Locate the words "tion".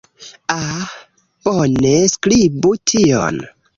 2.93-3.39